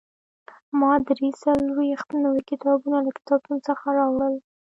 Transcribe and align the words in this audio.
ما 0.79 0.93
درې 1.07 1.29
څلوېښت 1.41 2.09
نوي 2.23 2.41
کتابونه 2.49 2.97
له 3.05 3.11
کتابتون 3.17 3.57
څخه 3.67 3.85
راوړل. 3.99 4.33